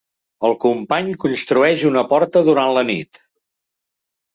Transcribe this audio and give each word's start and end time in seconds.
El 0.47 0.55
company 0.63 1.11
construeix 1.25 1.85
una 1.93 2.05
porta 2.17 2.45
durant 2.51 2.77
la 2.81 2.89
nit. 2.93 3.25